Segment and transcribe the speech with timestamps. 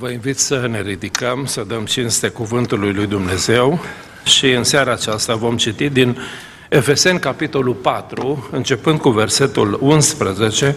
[0.00, 3.80] Vă invit să ne ridicăm, să dăm cinste cuvântului lui Dumnezeu
[4.24, 6.18] și în seara aceasta vom citi din
[6.68, 10.76] Efeseni, capitolul 4, începând cu versetul 11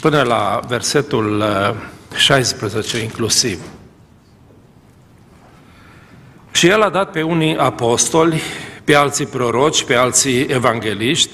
[0.00, 1.44] până la versetul
[2.14, 3.58] 16 uh, inclusiv.
[6.52, 8.40] Și el a dat pe unii apostoli,
[8.84, 11.30] pe alții proroci, pe alții evangeliști,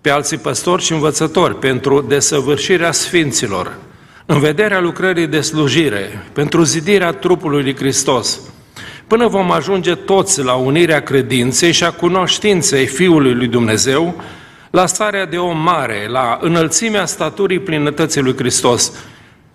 [0.00, 3.76] pe alții păstori și învățători pentru desăvârșirea sfinților,
[4.26, 8.40] în vederea lucrării de slujire, pentru zidirea trupului lui Hristos,
[9.06, 14.22] până vom ajunge toți la unirea credinței și a cunoștinței Fiului lui Dumnezeu,
[14.70, 18.92] la starea de om mare, la înălțimea staturii plinătății lui Hristos,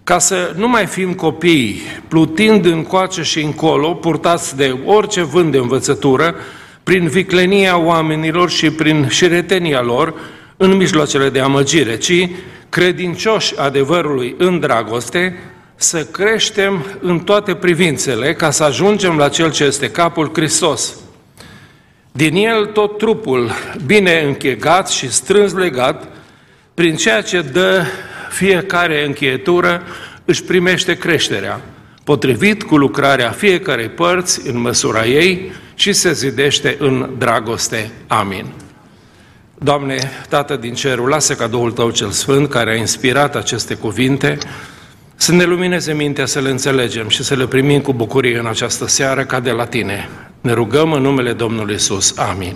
[0.04, 5.58] ca să nu mai fim copii, plutind încoace și încolo, purtați de orice vânt de
[5.58, 6.36] învățătură,
[6.84, 10.14] prin viclenia oamenilor și prin șiretenia lor,
[10.58, 12.30] în mijloacele de amăgire, ci
[12.70, 15.40] credincioși adevărului în dragoste,
[15.76, 20.96] să creștem în toate privințele ca să ajungem la Cel ce este capul Hristos.
[22.12, 23.52] Din el tot trupul,
[23.86, 26.08] bine închegat și strâns legat,
[26.74, 27.84] prin ceea ce dă
[28.30, 29.84] fiecare încheietură,
[30.26, 31.62] își primește creșterea,
[32.04, 37.92] potrivit cu lucrarea fiecarei părți în măsura ei și se zidește în dragoste.
[38.08, 38.46] Amin.
[39.60, 44.38] Doamne, Tată din cerul, lasă ca Duhul Tău cel Sfânt, care a inspirat aceste cuvinte,
[45.16, 48.88] să ne lumineze mintea să le înțelegem și să le primim cu bucurie în această
[48.88, 50.10] seară ca de la Tine.
[50.42, 52.18] Ne rugăm în numele Domnului Isus.
[52.18, 52.56] Amin.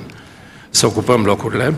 [0.70, 1.74] Să ocupăm locurile.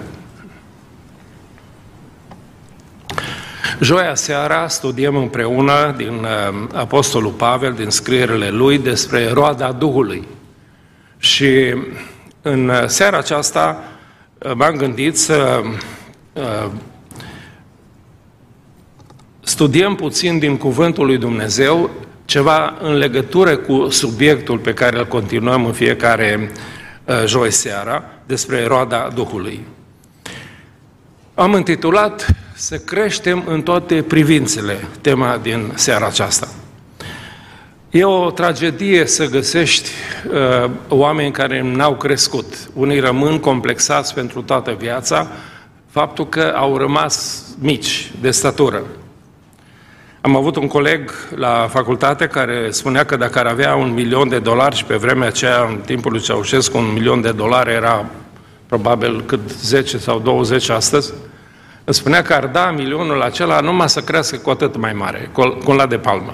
[3.79, 10.27] Joia seara studiem împreună din uh, Apostolul Pavel, din scrierile lui, despre roada Duhului.
[11.17, 11.75] Și
[12.41, 13.83] în uh, seara aceasta
[14.55, 15.61] m-am gândit să
[16.33, 16.69] uh,
[19.43, 21.89] studiem puțin din Cuvântul lui Dumnezeu
[22.25, 26.51] ceva în legătură cu subiectul pe care îl continuăm în fiecare
[27.05, 29.65] uh, joi seara, despre roada Duhului.
[31.33, 36.47] Am intitulat Să creștem în toate privințele, tema din seara aceasta.
[37.93, 39.89] E o tragedie să găsești
[40.31, 42.45] uh, oameni care n-au crescut.
[42.73, 45.27] Unii rămân complexați pentru toată viața,
[45.89, 48.83] faptul că au rămas mici de statură.
[50.21, 54.39] Am avut un coleg la facultate care spunea că dacă ar avea un milion de
[54.39, 58.05] dolari și pe vremea aceea, în timpul lui Ceaușescu, un milion de dolari era
[58.67, 61.13] probabil cât 10 sau 20 astăzi,
[61.83, 65.29] îmi spunea că ar da milionul acela numai să crească cu atât mai mare,
[65.63, 66.33] cu la de palmă.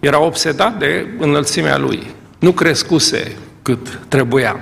[0.00, 2.14] Era obsedat de înălțimea lui.
[2.38, 4.60] Nu crescuse cât trebuia.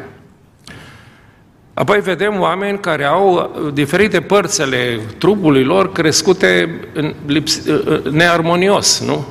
[1.75, 7.63] Apoi vedem oameni care au diferite părți ale trupului lor crescute în lips-
[8.11, 9.27] nearmonios, nu?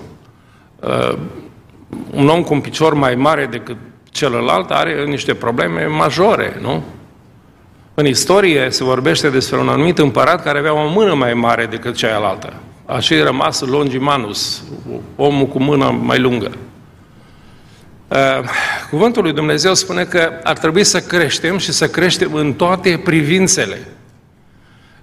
[0.79, 1.17] Uh,
[2.11, 3.77] un om cu un picior mai mare decât
[4.09, 6.83] celălalt are niște probleme majore, nu?
[7.93, 11.95] În istorie se vorbește despre un anumit împărat care avea o mână mai mare decât
[11.95, 12.53] cealaltă.
[12.85, 14.63] Așa e rămas Longimanus,
[15.15, 16.51] omul cu mâna mai lungă.
[18.07, 18.17] Uh,
[18.89, 23.87] cuvântul lui Dumnezeu spune că ar trebui să creștem și să creștem în toate privințele.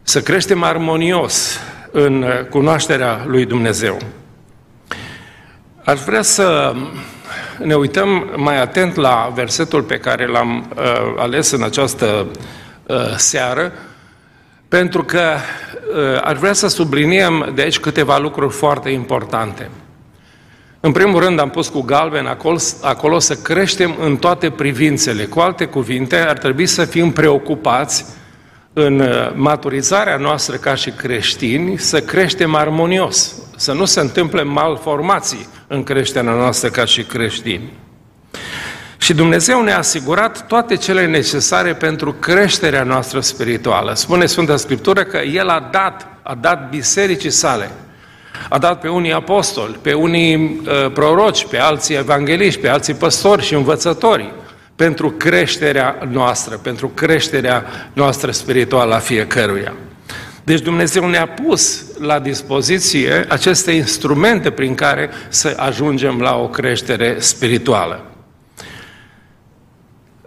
[0.02, 1.58] Să creștem armonios
[1.92, 3.98] în cunoașterea lui Dumnezeu.
[5.84, 6.74] Aș vrea să
[7.58, 10.84] ne uităm mai atent la versetul pe care l-am uh,
[11.16, 12.26] ales în această
[12.86, 13.72] uh, seară,
[14.70, 19.70] pentru că uh, ar vrea să subliniem de aici câteva lucruri foarte importante.
[20.80, 25.24] În primul rând am pus cu galben acolo, acolo să creștem în toate privințele.
[25.24, 28.04] Cu alte cuvinte, ar trebui să fim preocupați
[28.72, 35.48] în uh, maturizarea noastră ca și creștini, să creștem armonios, să nu se întâmple malformații
[35.66, 37.72] în creșterea noastră ca și creștini.
[39.02, 43.94] Și Dumnezeu ne-a asigurat toate cele necesare pentru creșterea noastră spirituală.
[43.94, 47.70] Spune Sfânta Scriptură că El a dat, a dat bisericii sale,
[48.48, 53.42] a dat pe unii apostoli, pe unii uh, proroci, pe alții evangeliști, pe alții păstori
[53.42, 54.32] și învățători,
[54.76, 59.72] pentru creșterea noastră, pentru creșterea noastră spirituală a fiecăruia.
[60.44, 67.16] Deci Dumnezeu ne-a pus la dispoziție aceste instrumente prin care să ajungem la o creștere
[67.18, 68.09] spirituală.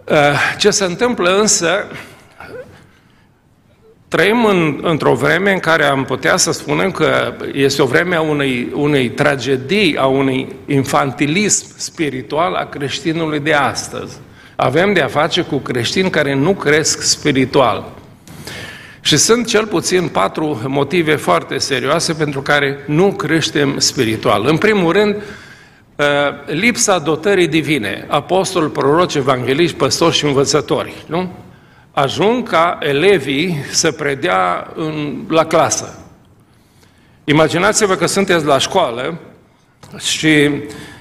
[0.04, 0.16] Eh,
[0.58, 1.86] ce se întâmplă însă,
[4.08, 8.20] trăim în, într-o vreme în care am putea să spunem că este o vreme a
[8.20, 14.16] unei, unei tragedii, a unui infantilism spiritual a creștinului de astăzi.
[14.56, 17.92] Avem de a face cu creștini care nu cresc spiritual.
[19.00, 24.46] Și sunt cel puțin patru motive foarte serioase pentru care nu creștem spiritual.
[24.46, 25.22] În primul rând, uh,
[26.46, 30.94] lipsa dotării divine, apostoli, proroci, evangeliști, păstori și învățători.
[31.06, 31.32] Nu?
[31.92, 35.98] Ajung ca elevii să predea în, la clasă.
[37.24, 39.18] Imaginați-vă că sunteți la școală
[39.98, 40.50] și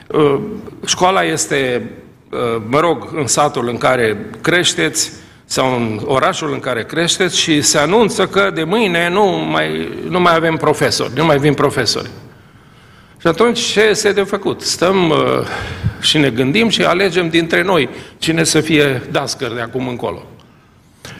[0.07, 0.39] uh,
[0.85, 1.89] școala este,
[2.31, 5.11] uh, mă rog, în satul în care creșteți,
[5.45, 10.19] sau în orașul în care creșteți și se anunță că de mâine nu mai, nu
[10.19, 12.09] mai avem profesori, nu mai vin profesori.
[13.23, 14.61] Și atunci ce este de făcut?
[14.61, 15.17] Stăm uh,
[15.99, 20.25] și ne gândim și alegem dintre noi cine să fie dascăr de acum încolo.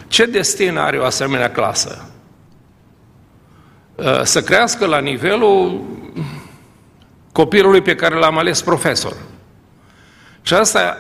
[0.08, 2.10] Ce destin are o asemenea clasă?
[3.96, 5.84] Uh, să crească la nivelul
[7.32, 9.16] copilului pe care l-am ales profesor.
[10.42, 10.98] Și asta,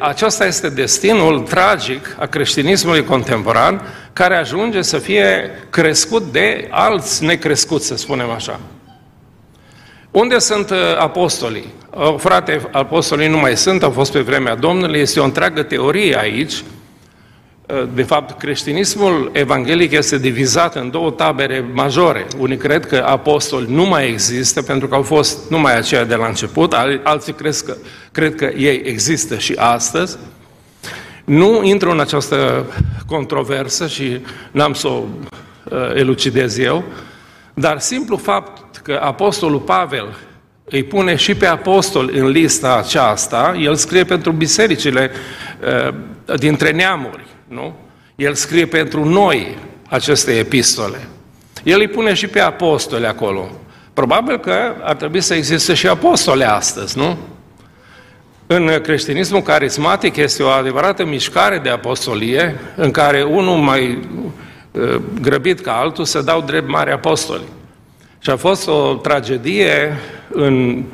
[0.00, 3.82] aceasta este destinul tragic a creștinismului contemporan,
[4.12, 8.60] care ajunge să fie crescut de alți necrescuți, să spunem așa.
[10.10, 11.66] Unde sunt uh, apostolii?
[12.16, 16.62] Frate, apostolii nu mai sunt, au fost pe vremea Domnului, este o întreagă teorie aici,
[17.70, 22.26] Uh, de fapt, creștinismul evanghelic este divizat în două tabere majore.
[22.38, 26.26] Unii cred că apostoli nu mai există pentru că au fost numai aceia de la
[26.26, 27.76] început, alții cred că,
[28.12, 30.18] cred că ei există și astăzi.
[31.24, 32.66] Nu intru în această
[33.06, 34.20] controversă și
[34.50, 35.02] n-am să o
[35.70, 36.84] uh, elucidez eu,
[37.54, 40.16] dar simplu fapt că apostolul Pavel
[40.64, 45.10] îi pune și pe apostol în lista aceasta, el scrie pentru bisericile
[45.86, 45.94] uh,
[46.36, 47.74] dintre neamuri nu?
[48.16, 51.08] El scrie pentru noi aceste epistole.
[51.62, 53.50] El îi pune și pe apostoli acolo.
[53.92, 57.18] Probabil că ar trebui să existe și apostole astăzi, nu?
[58.46, 64.08] În creștinismul carismatic este o adevărată mișcare de apostolie în care unul mai
[64.70, 67.44] uh, grăbit ca altul să dau drept mari apostoli.
[68.22, 69.96] Și a fost o tragedie
[70.30, 70.84] în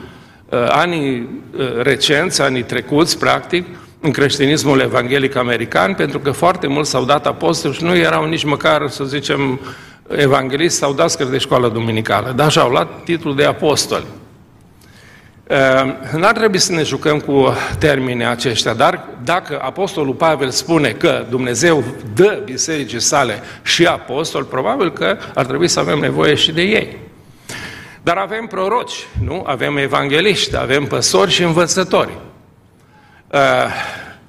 [0.48, 1.28] uh, anii
[1.58, 3.66] uh, recenți, anii trecuți, practic,
[4.00, 8.44] în creștinismul evanghelic american, pentru că foarte mulți s-au dat apostoli și nu erau nici
[8.44, 9.60] măcar, să zicem,
[10.08, 14.04] evanghelist sau dascări de școală duminicală, dar și-au luat titlul de apostoli.
[15.46, 21.26] Ehm, n-ar trebui să ne jucăm cu termenii aceștia, dar dacă Apostolul Pavel spune că
[21.30, 21.84] Dumnezeu
[22.14, 27.05] dă bisericii sale și apostol, probabil că ar trebui să avem nevoie și de ei.
[28.06, 29.42] Dar avem proroci, nu?
[29.46, 32.18] Avem evangeliști, avem păstori și învățători.
[33.32, 33.40] Uh,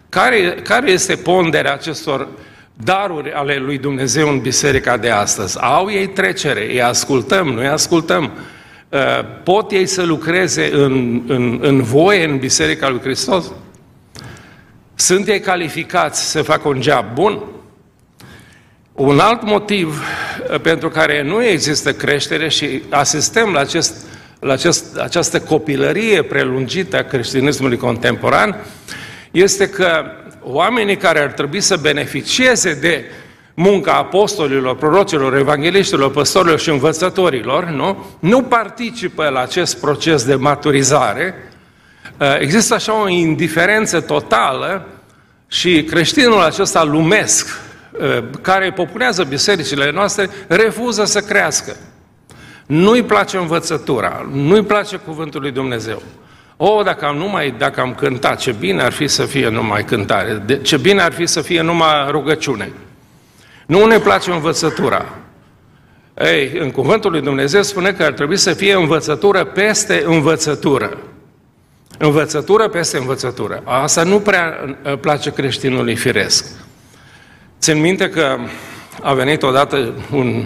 [0.09, 2.27] care, care este ponderea acestor
[2.73, 5.57] daruri ale lui Dumnezeu în biserica de astăzi?
[5.61, 8.31] Au ei trecere, îi ascultăm, nu îi ascultăm.
[8.89, 8.99] Uh,
[9.43, 13.51] pot ei să lucreze în, în, în voie în biserica lui Hristos?
[14.95, 17.43] Sunt ei calificați să facă un job bun?
[18.97, 20.03] Un alt motiv
[20.51, 23.93] uh, pentru care nu există creștere și asistăm la, acest,
[24.39, 28.55] la acest, această copilărie prelungită a creștinismului contemporan
[29.31, 30.03] este că
[30.41, 33.05] oamenii care ar trebui să beneficieze de
[33.53, 38.05] munca apostolilor, prorocilor, evangeliștilor, păstorilor și învățătorilor, nu?
[38.19, 41.33] nu participă la acest proces de maturizare.
[42.19, 44.87] Uh, există așa o indiferență totală
[45.47, 47.66] și creștinul acesta lumesc, uh,
[48.41, 51.75] care populează bisericile noastre, refuză să crească.
[52.65, 56.01] Nu-i place învățătura, nu-i place cuvântul lui Dumnezeu.
[56.57, 59.83] O, oh, dacă am, numai, dacă am cântat, ce bine ar fi să fie numai
[59.83, 62.71] cântare, de, ce bine ar fi să fie numai rugăciune.
[63.65, 65.05] Nu ne place învățătura.
[66.23, 70.97] Ei, în cuvântul lui Dumnezeu spune că ar trebui să fie învățătură peste învățătură.
[71.97, 73.61] Învățătură peste învățătură.
[73.65, 76.45] Asta nu prea uh, place creștinului firesc.
[77.59, 78.37] Țin minte că
[79.01, 80.45] a venit odată un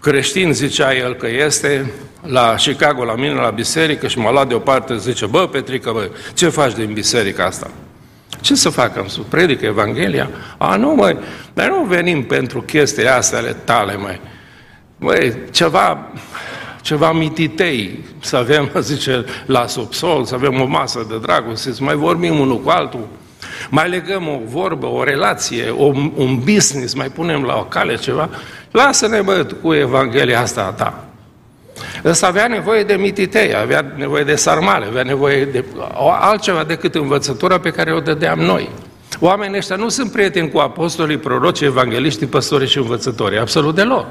[0.00, 1.92] creștin, zicea el că este,
[2.22, 6.48] la Chicago, la mine, la biserică și m-a luat deoparte, zice, bă, Petrică, bă, ce
[6.48, 7.70] faci din biserica asta?
[8.40, 8.96] Ce să fac?
[8.96, 10.30] Am să predică Evanghelia?
[10.58, 11.16] A, nu, măi,
[11.52, 14.20] dar nu venim pentru chestii astea ale tale, mai.
[14.98, 16.12] Măi, ceva,
[16.82, 21.94] ceva mititei, să avem, zice, la subsol, să avem o masă de dragoste, să mai
[21.94, 23.08] vorbim unul cu altul,
[23.70, 28.30] mai legăm o vorbă, o relație, o, un business, mai punem la o cale ceva,
[28.70, 31.04] lasă-ne, bă, cu Evanghelia asta a ta.
[32.04, 35.64] Ăsta avea nevoie de mititei, avea nevoie de sarmale, avea nevoie de
[36.20, 38.70] altceva decât învățătura pe care o dădeam noi.
[39.20, 44.06] Oamenii ăștia nu sunt prieteni cu apostolii, proroci, evangeliștii, păstorii și învățătorii, absolut deloc.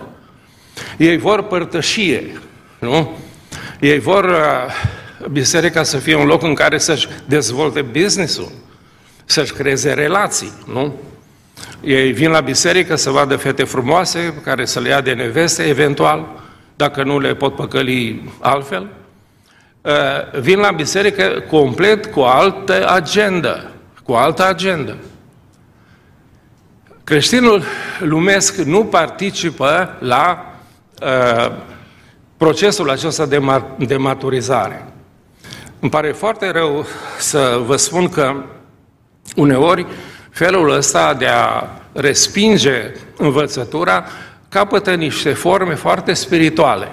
[0.98, 2.40] Ei vor părtășie,
[2.80, 3.18] nu?
[3.80, 8.52] Ei vor uh, biserica să fie un loc în care să-și dezvolte business-ul,
[9.34, 10.94] să-și creeze relații, nu?
[11.82, 16.28] Ei vin la biserică să vadă fete frumoase care să le ia de neveste, eventual,
[16.76, 18.88] dacă nu le pot păcăli altfel.
[19.82, 23.72] Uh, vin la biserică complet cu altă agendă,
[24.04, 24.98] cu altă agendă.
[27.04, 27.64] Creștinul
[28.00, 30.54] lumesc nu participă la
[31.02, 31.56] uh,
[32.38, 34.86] procesul acesta de, mat- de maturizare.
[35.80, 36.86] Îmi pare foarte rău
[37.18, 38.36] să vă spun că
[39.36, 39.86] uneori
[40.30, 44.06] felul ăsta de a respinge învățătura
[44.50, 46.92] capătă niște forme foarte spirituale.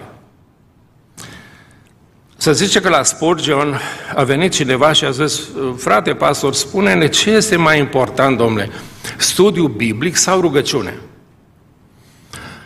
[2.37, 3.81] Să zice că la Spurgeon
[4.15, 5.41] a venit cineva și a zis,
[5.77, 8.71] frate pastor, spune-ne ce este mai important, domnule,
[9.17, 10.99] studiu biblic sau rugăciune?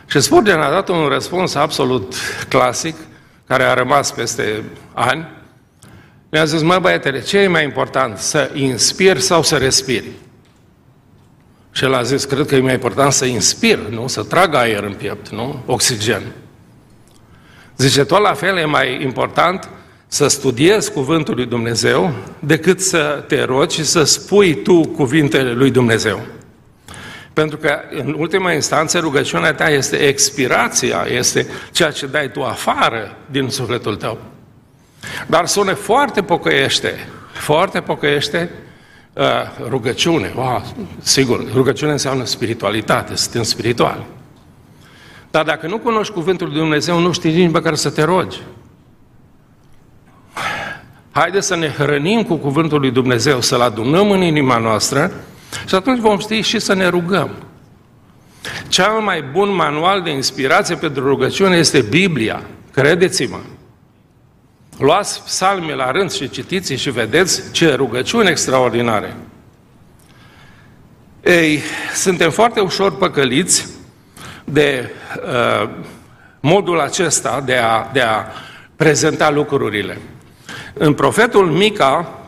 [0.06, 2.14] Și Spurgeon a dat un răspuns absolut
[2.48, 2.96] clasic,
[3.46, 5.26] care a rămas peste ani.
[6.34, 10.10] Mi-a zis, mă băiatele, ce e mai important, să inspiri sau să respiri?
[11.72, 14.06] Și el a zis, cred că e mai important să inspir, nu?
[14.06, 15.62] Să trag aer în piept, nu?
[15.66, 16.22] Oxigen.
[17.76, 19.68] Zice, tot la fel e mai important
[20.06, 25.70] să studiezi cuvântul lui Dumnezeu decât să te rogi și să spui tu cuvintele lui
[25.70, 26.20] Dumnezeu.
[27.32, 33.16] Pentru că, în ultima instanță, rugăciunea ta este expirația, este ceea ce dai tu afară
[33.30, 34.33] din sufletul tău.
[35.26, 38.50] Dar sună foarte pocăiește, foarte pocăiește
[39.12, 39.24] uh,
[39.68, 40.32] rugăciune.
[40.36, 40.64] Wow,
[41.02, 44.06] sigur, rugăciune înseamnă spiritualitate, suntem spirituali.
[45.30, 48.40] Dar dacă nu cunoști cuvântul lui Dumnezeu, nu știi nici măcar să te rogi.
[51.10, 55.12] Haideți să ne hrănim cu cuvântul lui Dumnezeu, să-L adunăm în inima noastră
[55.66, 57.30] și atunci vom ști și să ne rugăm.
[58.68, 62.42] Cel mai bun manual de inspirație pentru rugăciune este Biblia.
[62.72, 63.38] Credeți-mă.
[64.78, 69.16] Luați psalme la rând și citiți și vedeți ce rugăciuni extraordinare.
[71.24, 71.60] Ei,
[71.94, 73.66] suntem foarte ușor păcăliți
[74.44, 74.90] de
[75.24, 75.70] uh,
[76.40, 78.24] modul acesta de a, de a
[78.76, 79.98] prezenta lucrurile.
[80.74, 82.18] În profetul Mica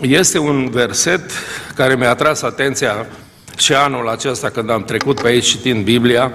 [0.00, 1.30] este un verset
[1.74, 3.06] care mi-a atras atenția
[3.56, 6.32] și anul acesta când am trecut pe aici citind Biblia.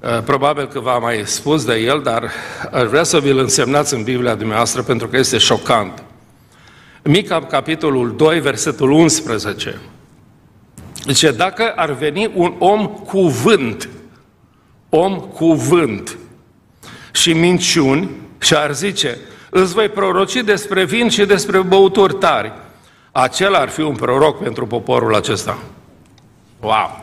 [0.00, 2.30] Uh, probabil că v-am mai spus de el, dar
[2.72, 6.02] aș vrea să vi-l însemnați în Biblia dumneavoastră pentru că este șocant.
[7.04, 9.80] Mica, capitolul 2, versetul 11.
[11.04, 13.88] Zice, dacă ar veni un om cuvânt,
[14.88, 16.18] om cuvânt
[17.12, 19.18] și minciuni și ar zice,
[19.50, 22.52] îți voi proroci despre vin și despre băuturi tari,
[23.12, 25.58] acela ar fi un proroc pentru poporul acesta.
[26.60, 26.99] Wow!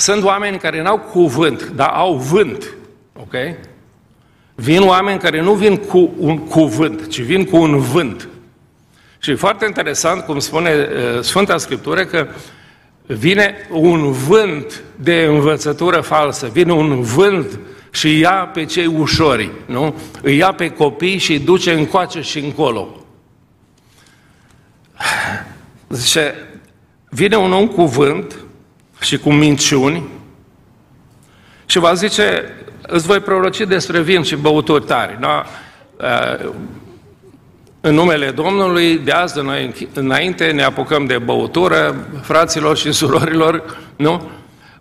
[0.00, 2.74] Sunt oameni care n-au cuvânt, dar au vânt.
[3.12, 3.34] Ok?
[4.54, 8.28] Vin oameni care nu vin cu un cuvânt, ci vin cu un vânt.
[9.18, 12.26] Și e foarte interesant, cum spune uh, Sfânta Scriptură, că
[13.06, 17.58] vine un vânt de învățătură falsă, vine un vânt
[17.90, 19.94] și ia pe cei ușori, nu?
[20.22, 23.04] Îi ia pe copii și îi duce încoace și încolo.
[25.88, 26.34] Zice,
[27.08, 28.36] vine un om cu vânt
[29.00, 30.08] și cu minciuni
[31.66, 35.18] și va zice, îți voi proroci despre vin și băuturi tari.
[35.20, 35.44] Da?
[37.80, 43.78] În numele Domnului, de azi de noi înainte, ne apucăm de băutură, fraților și surorilor,
[43.96, 44.30] nu?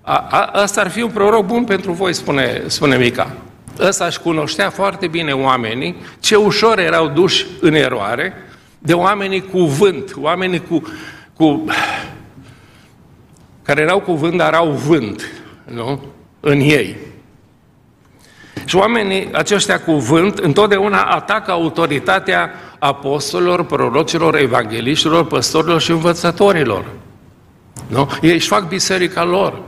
[0.02, 3.32] A, a, asta ar fi un proroc bun pentru voi, spune, spune Mica.
[3.80, 8.34] Ăsta își cunoștea foarte bine oamenii, ce ușor erau duși în eroare
[8.80, 10.82] de oamenii cu vânt, oamenii cu,
[11.34, 11.66] cu
[13.68, 15.32] care erau cuvânt, dar au vânt,
[15.66, 16.02] nu?
[16.40, 16.96] În ei.
[18.66, 26.86] Și oamenii aceștia cu vânt întotdeauna atacă autoritatea apostolilor, prorocilor, evangeliștilor, păstorilor și învățătorilor.
[27.88, 28.10] Nu?
[28.22, 29.62] Ei își fac biserica lor.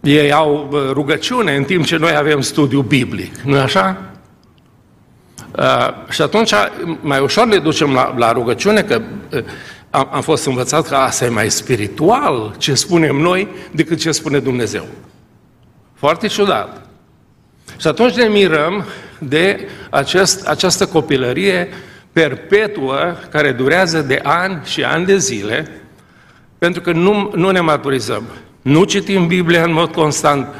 [0.00, 3.36] Ei au rugăciune în timp ce noi avem studiu biblic.
[3.36, 3.96] nu așa?
[5.58, 6.52] Uh, și atunci
[7.00, 9.00] mai ușor le ducem la, la rugăciune, că
[9.32, 9.44] uh,
[9.90, 14.38] am, am fost învățat că asta e mai spiritual ce spunem noi decât ce spune
[14.38, 14.86] Dumnezeu.
[15.94, 16.86] Foarte ciudat.
[17.78, 18.84] Și atunci ne mirăm
[19.18, 21.68] de acest, această copilărie
[22.12, 25.70] perpetuă care durează de ani și ani de zile,
[26.58, 28.22] pentru că nu, nu ne maturizăm.
[28.62, 30.54] Nu citim Biblia în mod constant.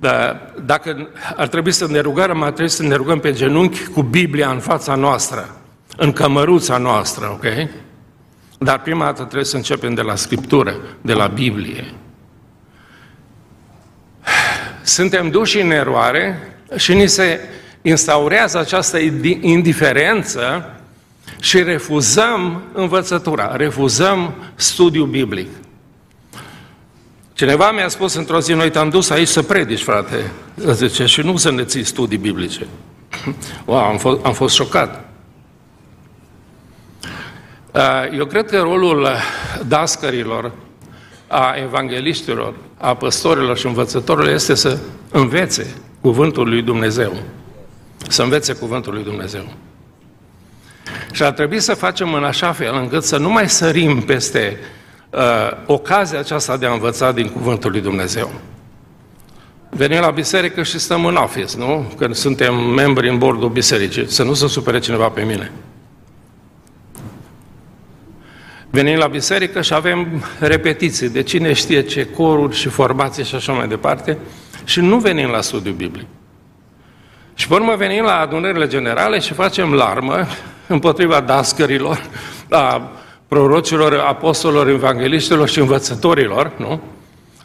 [0.00, 4.02] Dar dacă ar trebui să ne rugăm, ar trebui să ne rugăm pe genunchi cu
[4.02, 5.56] Biblia în fața noastră,
[5.96, 7.44] în cămăruța noastră, ok?
[8.58, 11.94] Dar prima dată trebuie să începem de la Scriptură, de la Biblie.
[14.82, 17.40] Suntem duși în eroare și ni se
[17.82, 18.98] instaurează această
[19.40, 20.72] indiferență
[21.40, 25.48] și refuzăm învățătura, refuzăm studiul biblic.
[27.32, 30.30] Cineva mi-a spus într-o zi, noi te-am dus aici să predici, frate,
[30.72, 32.66] zice, și nu să ne ții studii biblice.
[33.64, 35.07] Wow, am fost, am fost șocat.
[38.16, 39.08] Eu cred că rolul
[39.66, 40.52] dascărilor,
[41.26, 44.78] a evangeliștilor, a păstorilor și învățătorilor este să
[45.10, 47.16] învețe cuvântul lui Dumnezeu.
[48.08, 49.52] Să învețe cuvântul lui Dumnezeu.
[51.12, 54.58] Și ar trebui să facem în așa fel încât să nu mai sărim peste
[55.10, 55.20] uh,
[55.66, 58.30] ocazia aceasta de a învăța din cuvântul lui Dumnezeu.
[59.70, 61.92] Venim la biserică și stăm în office, nu?
[61.98, 65.52] Când suntem membri în bordul bisericii, să nu se supere cineva pe mine.
[68.70, 73.52] Venim la biserică și avem repetiții de cine știe ce coruri și formații și așa
[73.52, 74.18] mai departe
[74.64, 76.06] și nu venim la studiu biblic.
[77.34, 80.26] Și pe urmă venim la adunările generale și facem larmă
[80.66, 82.06] împotriva dascărilor,
[82.50, 82.90] a
[83.28, 86.80] prorocilor, apostolilor, evangeliștilor și învățătorilor, nu?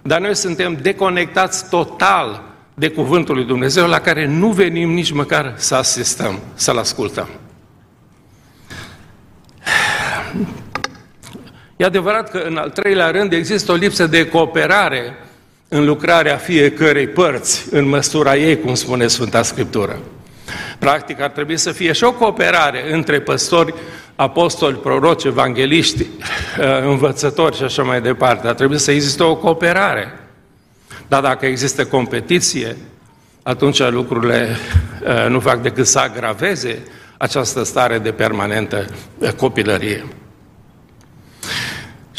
[0.02, 2.42] Dar noi suntem deconectați total
[2.74, 7.28] de Cuvântul lui Dumnezeu, la care nu venim nici măcar să asistăm, să-L ascultăm.
[11.78, 15.18] E adevărat că în al treilea rând există o lipsă de cooperare
[15.68, 20.00] în lucrarea fiecărei părți, în măsura ei, cum spune Sfânta Scriptură.
[20.80, 23.74] Practic ar trebui să fie și o cooperare între păstori,
[24.16, 28.48] apostoli, proroci, evangeliști, uh, învățători și așa mai departe.
[28.48, 30.20] Ar trebui să existe o cooperare.
[31.08, 32.78] Dar dacă există competiție,
[33.44, 34.58] atunci lucrurile
[35.04, 36.78] uh, nu fac decât să agraveze
[37.18, 38.86] această stare de permanentă
[39.18, 40.06] uh, copilărie.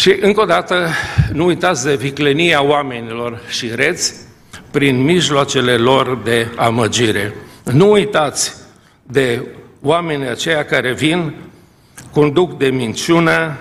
[0.04, 0.88] Și încă o dată,
[1.32, 4.14] nu uitați de viclenia oamenilor și reți
[4.70, 7.34] prin mijloacele lor de amăgire.
[7.72, 8.54] Nu uitați
[9.02, 9.46] de
[9.82, 11.34] oamenii aceia care vin,
[12.12, 13.58] conduc de minciună,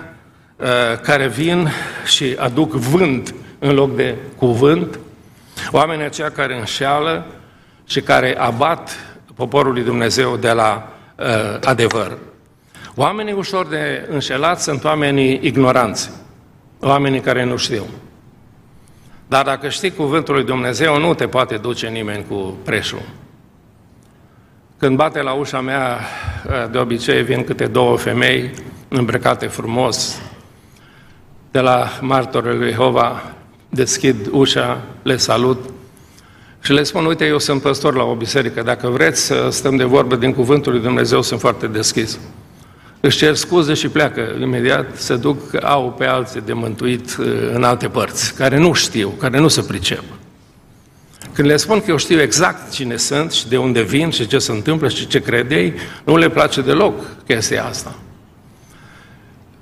[0.56, 0.66] uh,
[1.02, 1.68] care vin
[2.04, 4.98] și aduc vânt în loc de cuvânt,
[5.70, 7.26] oamenii aceia care înșeală
[7.86, 8.96] și care abat
[9.34, 11.26] poporul lui Dumnezeu de la uh,
[11.64, 12.18] adevăr.
[12.94, 16.10] Oamenii ușor de înșelat sunt oamenii ignoranți
[16.84, 17.84] oamenii care nu știu.
[19.26, 23.02] Dar dacă știi cuvântul lui Dumnezeu, nu te poate duce nimeni cu preșul.
[24.78, 26.00] Când bate la ușa mea,
[26.70, 28.50] de obicei vin câte două femei
[28.88, 30.20] îmbrăcate frumos,
[31.50, 33.22] de la martorul lui Jehova,
[33.68, 35.70] deschid ușa, le salut
[36.60, 39.84] și le spun, uite, eu sunt păstor la o biserică, dacă vreți să stăm de
[39.84, 42.18] vorbă din cuvântul lui Dumnezeu, sunt foarte deschis
[43.06, 47.64] își cer scuze și pleacă imediat, se duc, au pe alții de mântuit uh, în
[47.64, 50.02] alte părți, care nu știu, care nu se pricep.
[51.32, 54.38] Când le spun că eu știu exact cine sunt și de unde vin și ce
[54.38, 56.94] se întâmplă și ce cred ei, nu le place deloc
[57.26, 57.94] chestia asta.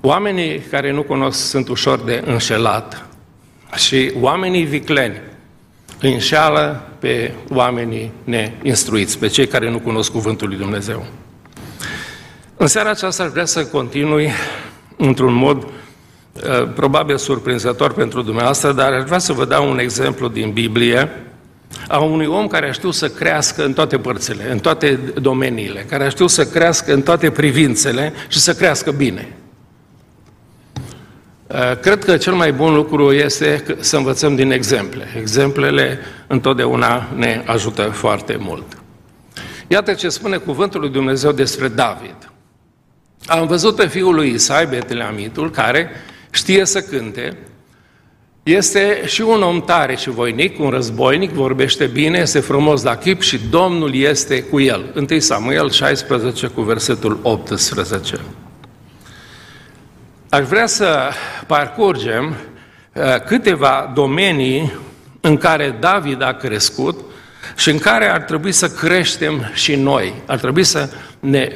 [0.01, 3.05] Oamenii care nu cunosc sunt ușor de înșelat
[3.75, 5.21] și oamenii vicleni
[6.01, 11.05] înșeală pe oamenii neinstruiți, pe cei care nu cunosc Cuvântul lui Dumnezeu.
[12.63, 14.31] În seara aceasta aș vrea să continui
[14.97, 15.71] într-un mod uh,
[16.75, 21.09] probabil surprinzător pentru dumneavoastră, dar aș vrea să vă dau un exemplu din Biblie
[21.87, 26.03] a unui om care a știut să crească în toate părțile, în toate domeniile, care
[26.05, 29.35] a știut să crească în toate privințele și să crească bine.
[31.47, 35.07] Uh, cred că cel mai bun lucru este să învățăm din exemple.
[35.19, 38.65] Exemplele întotdeauna ne ajută foarte mult.
[39.67, 42.32] Iată ce spune cuvântul lui Dumnezeu despre David.
[43.25, 45.89] Am văzut pe fiul lui Isai, Betleamitul, care
[46.29, 47.37] știe să cânte,
[48.43, 53.21] este și un om tare și voinic, un războinic, vorbește bine, este frumos la chip
[53.21, 55.05] și Domnul este cu el.
[55.09, 58.19] 1 Samuel 16 cu versetul 18.
[60.29, 61.09] Aș vrea să
[61.47, 62.35] parcurgem
[62.93, 64.73] uh, câteva domenii
[65.21, 66.99] în care David a crescut
[67.55, 70.13] și în care ar trebui să creștem și noi.
[70.25, 71.51] Ar trebui să ne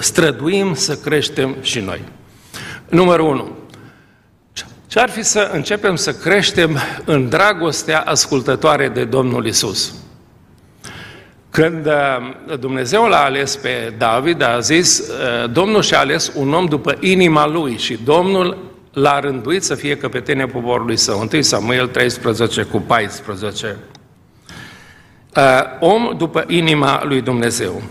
[0.00, 2.02] străduim să creștem și noi.
[2.88, 3.56] Numărul 1.
[4.86, 9.94] Ce ar fi să începem să creștem în dragostea ascultătoare de Domnul Isus?
[11.50, 16.66] Când uh, Dumnezeu l-a ales pe David, a zis, uh, Domnul și-a ales un om
[16.66, 18.58] după inima lui și Domnul
[18.92, 21.28] l-a rânduit să fie căpetenia poporului său.
[21.32, 23.76] 1 Samuel 13 cu 14.
[25.36, 25.42] Uh,
[25.80, 27.82] om după inima lui Dumnezeu.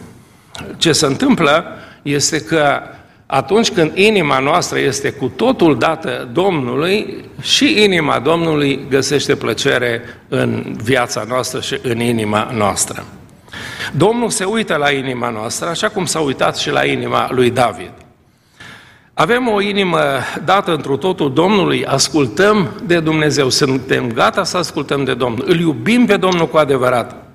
[0.77, 1.65] Ce se întâmplă
[2.01, 2.81] este că
[3.25, 10.77] atunci când inima noastră este cu totul dată Domnului, și inima Domnului găsește plăcere în
[10.83, 13.05] viața noastră și în inima noastră.
[13.91, 17.91] Domnul se uită la inima noastră, așa cum s-a uitat și la inima lui David.
[19.13, 19.99] Avem o inimă
[20.45, 26.05] dată într totul Domnului, ascultăm de Dumnezeu, suntem gata să ascultăm de Domnul, îl iubim
[26.05, 27.28] pe Domnul cu adevărat.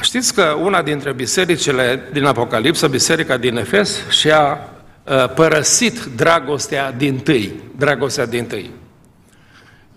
[0.00, 4.68] Știți că una dintre bisericile din Apocalipsă, biserica din Efes, și-a
[5.04, 8.70] uh, părăsit dragostea din tâi, dragostea din tâi.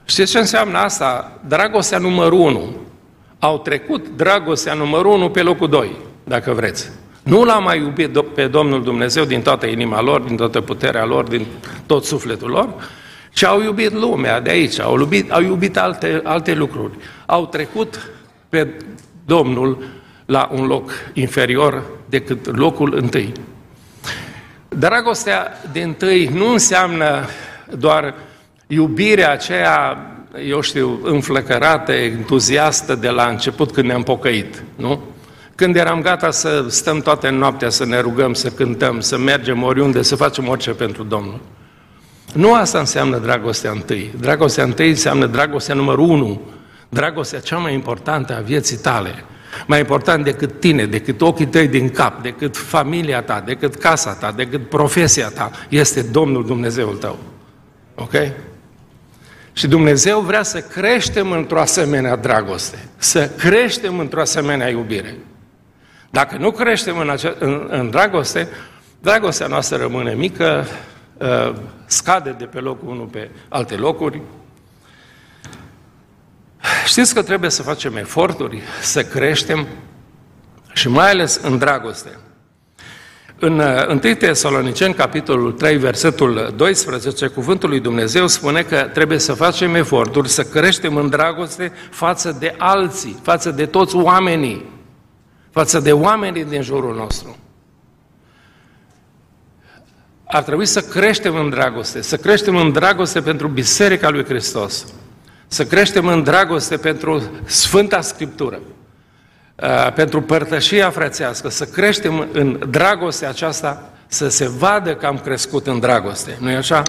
[0.06, 1.40] Știți ce înseamnă asta?
[1.48, 2.76] Dragostea numărul 1.
[3.40, 5.92] Au trecut dragostea numărul 1 pe locul 2,
[6.24, 6.90] dacă vreți.
[7.24, 11.24] Nu l-a mai iubit pe Domnul Dumnezeu din toată inima lor, din toată puterea lor,
[11.24, 11.46] din
[11.86, 12.70] tot sufletul lor,
[13.34, 16.94] ci au iubit lumea de aici, au iubit, au iubit alte, alte lucruri.
[17.26, 18.10] Au trecut
[18.50, 18.68] pe
[19.26, 19.84] Domnul
[20.26, 23.32] la un loc inferior decât locul întâi.
[24.70, 27.26] Dragostea de întâi nu înseamnă
[27.78, 28.14] doar
[28.68, 29.98] iubirea aceea,
[30.48, 35.02] eu știu, înflăcărată, entuziastă de la început când ne-am pocăit, nu?
[35.56, 40.02] Când eram gata să stăm toate noaptea, să ne rugăm, să cântăm, să mergem oriunde,
[40.02, 41.40] să facem orice pentru Domnul.
[42.34, 44.14] Nu asta înseamnă dragostea întâi.
[44.20, 46.42] Dragostea întâi înseamnă dragostea numărul unu,
[46.93, 49.23] dragostea cea mai importantă a vieții tale.
[49.67, 54.32] Mai important decât tine, decât ochii tăi din cap, decât familia ta, decât casa ta,
[54.32, 57.17] decât profesia ta, este Domnul Dumnezeul tău.
[57.95, 58.13] Ok?
[59.54, 65.17] Și Dumnezeu vrea să creștem într-o asemenea dragoste, să creștem într-o asemenea iubire.
[66.10, 68.47] Dacă nu creștem în, acea, în, în dragoste,
[69.01, 70.65] dragostea noastră rămâne mică,
[71.17, 71.54] uh,
[71.86, 74.21] scade de pe locul unul pe alte locuri.
[76.86, 79.67] Știți că trebuie să facem eforturi, să creștem
[80.74, 82.17] și mai ales în dragoste.
[83.39, 89.34] În 1 uh, Tesaloniceni, capitolul 3, versetul 12, cuvântul lui Dumnezeu spune că trebuie să
[89.34, 94.80] facem eforturi, să creștem în dragoste față de alții, față de toți oamenii
[95.52, 97.38] față de oamenii din jurul nostru.
[100.26, 104.86] Ar trebui să creștem în dragoste, să creștem în dragoste pentru Biserica lui Hristos,
[105.54, 108.60] să creștem în dragoste pentru Sfânta Scriptură,
[109.56, 115.68] uh, pentru părtășia frățească, să creștem în dragostea aceasta, să se vadă că am crescut
[115.68, 116.38] în dragoste.
[116.40, 116.84] Nu-i așa?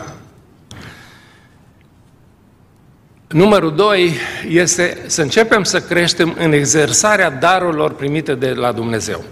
[3.29, 4.15] Numărul doi
[4.49, 9.25] este să începem să creștem în exersarea darurilor primite de la Dumnezeu.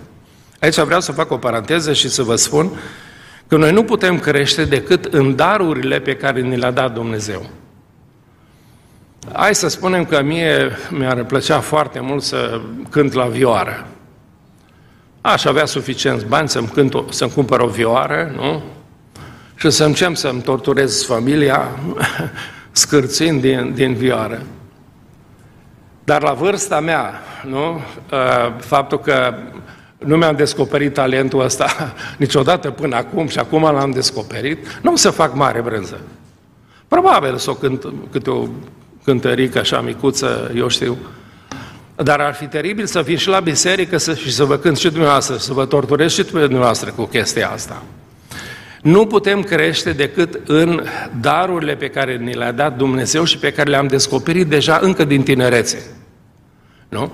[0.61, 2.71] Aici vreau să fac o paranteză și să vă spun
[3.47, 7.51] că noi nu putem crește decât în darurile pe care ni le-a dat Dumnezeu.
[9.28, 13.87] Hai să spunem că mie mi-ar plăcea foarte mult să cânt la vioară.
[15.20, 18.62] Aș avea suficienți bani să-mi, cânt o, să-mi cumpăr o vioară, nu?
[19.54, 21.68] Și să încep să-mi torturez familia
[22.70, 24.42] scârțind din, din vioară.
[26.04, 27.12] Dar la vârsta mea,
[27.46, 27.74] nu?
[28.12, 29.35] Uh, faptul că
[29.98, 35.11] nu mi-am descoperit talentul ăsta niciodată până acum și acum l-am descoperit, nu o să
[35.11, 36.00] fac mare brânză.
[36.88, 38.46] Probabil să o cânt câte o
[39.05, 40.99] cântărică așa micuță, eu știu.
[41.97, 44.91] Dar ar fi teribil să vin și la biserică să, și să vă cânt și
[44.91, 47.83] dumneavoastră, să vă torturez și dumneavoastră cu chestia asta.
[48.83, 50.85] Nu putem crește decât în
[51.21, 55.23] darurile pe care ni le-a dat Dumnezeu și pe care le-am descoperit deja încă din
[55.23, 55.91] tinerețe.
[56.89, 57.13] Nu?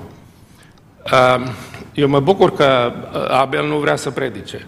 [1.94, 2.92] Eu mă bucur că
[3.28, 4.66] Abel nu vrea să predice.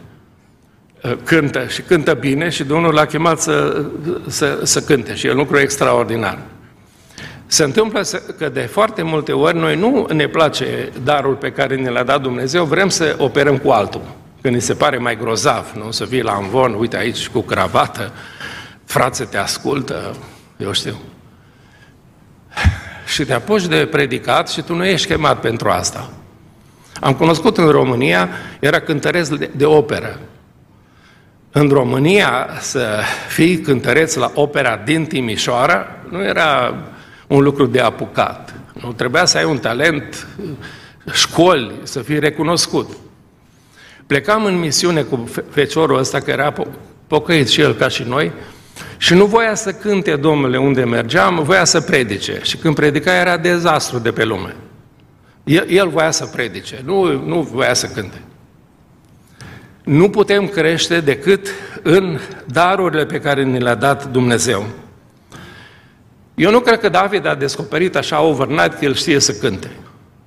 [1.25, 3.85] Cântă și cântă bine și Domnul l-a chemat să,
[4.27, 6.39] să, să cânte și e un lucru extraordinar.
[7.51, 8.03] Se întâmplă
[8.39, 12.21] că de foarte multe ori noi nu ne place darul pe care ne l-a dat
[12.21, 14.03] Dumnezeu, vrem să operăm cu altul
[14.41, 15.91] când îi se pare mai grozav, nu?
[15.91, 18.13] Să vii la învon, uite aici cu cravată,
[18.85, 20.17] frață te ascultă,
[20.57, 20.97] eu știu.
[23.07, 26.11] Și te apuci de predicat și tu nu ești chemat pentru asta.
[27.01, 28.29] Am cunoscut în România,
[28.61, 30.19] era cântăreț de, de operă.
[31.53, 36.75] În România să fii cântăreț la opera din Timișoara nu era
[37.29, 38.55] un lucru de apucat.
[38.83, 40.27] Nu trebuia să ai un talent,
[41.13, 42.91] școli, să fii recunoscut.
[44.07, 46.53] Plecam în misiune cu feciorul ăsta, că era
[47.07, 48.33] pocăit și el ca și noi,
[48.97, 52.41] și nu voia să cânte Domnule unde mergeam, voia să predice.
[52.43, 54.57] Și când predica era dezastru de pe lume.
[55.45, 58.23] El, el voia să predice, nu, nu voia să cânte.
[59.85, 61.47] Nu putem crește decât
[61.83, 64.67] în darurile pe care ni le-a dat Dumnezeu.
[66.39, 69.71] Eu nu cred că David a descoperit așa overnight că el știe să cânte.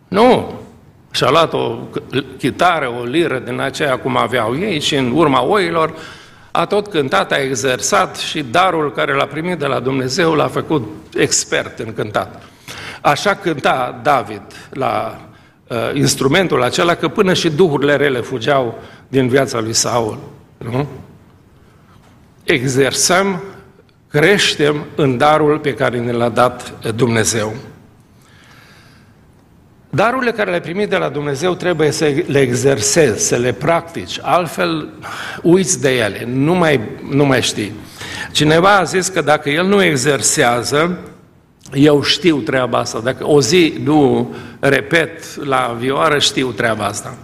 [0.08, 0.60] Nu,
[1.12, 1.78] și-a luat o
[2.38, 5.94] chitară, o liră din aceea cum aveau ei și în urma oilor
[6.52, 10.90] a tot cântat, a exersat și darul care l-a primit de la Dumnezeu l-a făcut
[11.14, 12.44] expert în cântat.
[13.02, 15.22] Așa cânta David la
[15.68, 20.18] uh, instrumentul acela că până și duhurile rele fugeau din viața lui Saul.
[20.58, 20.88] Nu?
[22.44, 23.42] exersăm,
[24.12, 27.56] creștem în darul pe care ne l-a dat Dumnezeu.
[29.90, 34.90] Darurile care le-ai primit de la Dumnezeu trebuie să le exersezi, să le practici, altfel
[35.42, 37.72] uiți de ele, nu mai, nu mai știi.
[38.32, 40.98] Cineva a zis că dacă el nu exersează,
[41.74, 43.00] eu știu treaba asta.
[43.00, 47.18] Dacă o zi nu repet la vioară, știu treaba asta.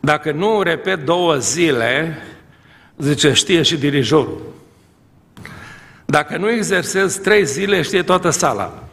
[0.00, 2.18] Dacă nu repet două zile,
[2.98, 4.49] zice, știe și dirijorul.
[6.10, 8.84] Dacă nu exersez trei zile, știe toată sala.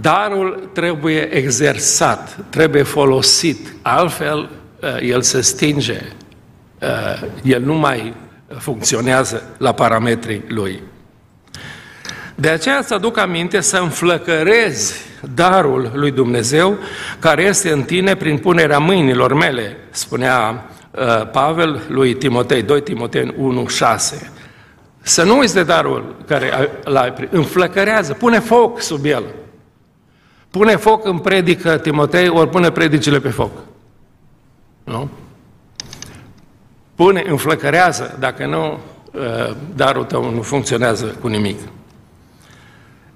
[0.00, 6.02] Darul trebuie exersat, trebuie folosit, altfel uh, el se stinge,
[6.80, 8.14] uh, el nu mai
[8.58, 10.82] funcționează la parametrii lui.
[12.34, 14.94] De aceea să aduc aminte să înflăcărezi
[15.34, 16.78] darul lui Dumnezeu
[17.18, 23.34] care este în tine prin punerea mâinilor mele, spunea uh, Pavel lui Timotei, 2 Timotei
[23.36, 24.30] 1, 6.
[25.02, 29.24] Să nu uiți de darul care l-ai înflăcărează, pune foc sub el.
[30.50, 33.50] Pune foc în predică Timotei, ori pune predicile pe foc.
[34.84, 35.10] Nu?
[36.94, 38.78] Pune, înflăcărează, dacă nu,
[39.12, 41.58] uh, darul tău nu funcționează cu nimic.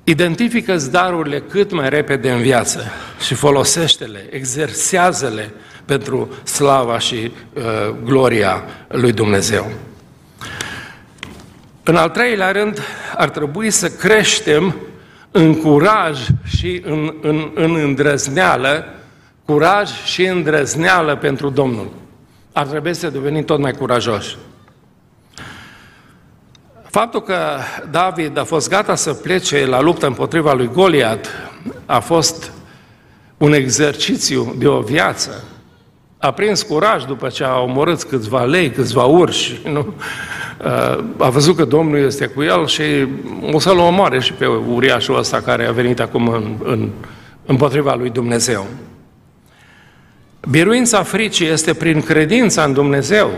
[0.04, 2.80] Identifică-ți darurile cât mai repede în viață
[3.20, 5.52] și folosește-le, exersează-le
[5.84, 7.62] pentru slava și uh,
[8.04, 9.70] gloria lui Dumnezeu.
[11.88, 12.80] În al treilea rând,
[13.16, 14.76] ar trebui să creștem
[15.30, 18.84] în curaj și în, în, în îndrăzneală,
[19.44, 21.90] curaj și îndrăzneală pentru Domnul.
[22.52, 24.36] Ar trebui să devenim tot mai curajoși.
[26.90, 27.38] Faptul că
[27.90, 31.28] David a fost gata să plece la luptă împotriva lui Goliat
[31.86, 32.52] a fost
[33.36, 35.44] un exercițiu de o viață.
[36.18, 39.60] A prins curaj după ce a omorât câțiva lei, câțiva urși.
[39.64, 39.94] Nu?
[41.18, 42.82] A văzut că Domnul este cu el și
[43.52, 46.88] o să-l omoare și pe uriașul ăsta care a venit acum în, în,
[47.46, 48.66] împotriva lui Dumnezeu.
[50.48, 53.30] Biruința fricii este prin credința în Dumnezeu,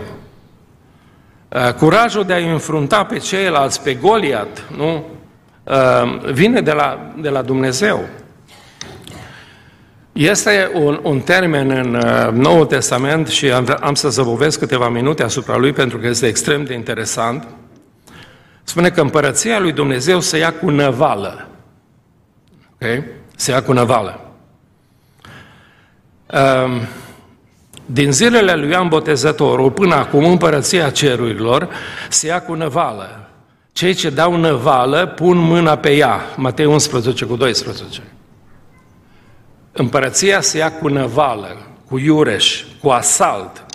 [1.55, 5.03] Uh, curajul de a înfrunta pe ceilalți, pe Goliat, nu?
[5.63, 7.99] Uh, vine de la, de la Dumnezeu.
[10.13, 15.23] Este un, un termen în uh, Noul Testament și am, am să zăbovesc câteva minute
[15.23, 17.47] asupra lui pentru că este extrem de interesant.
[18.63, 21.47] Spune că împărăția lui Dumnezeu se ia cu năvală.
[22.73, 23.03] Ok?
[23.35, 24.19] Se ia cu năvală.
[26.25, 26.81] Uh,
[27.85, 31.69] din zilele lui Ioan Botezătorul până acum împărăția cerurilor
[32.09, 33.29] se ia cu năvală.
[33.71, 36.19] Cei ce dau năvală pun mâna pe ea.
[36.35, 38.01] Matei 11 cu 12.
[39.71, 41.57] Împărăția se ia cu năvală,
[41.89, 43.65] cu iureș, cu asalt.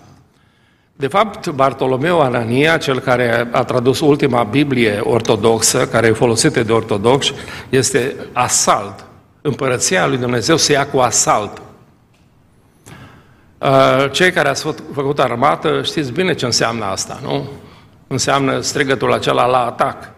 [0.97, 6.73] De fapt, Bartolomeu Anania, cel care a tradus ultima Biblie ortodoxă, care e folosită de
[6.73, 7.33] ortodoxi,
[7.69, 9.05] este asalt.
[9.43, 11.63] Împărăția lui Dumnezeu se ia cu asalt.
[13.59, 14.63] Uh, cei care ați
[14.95, 17.49] făcut armată știți bine ce înseamnă asta, nu?
[18.07, 20.14] Înseamnă strigătul acela la atac.